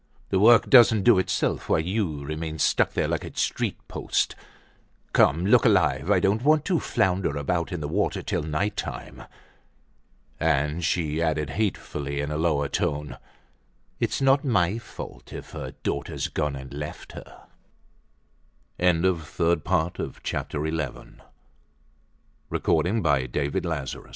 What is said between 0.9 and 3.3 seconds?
do itself while you remain stuck there like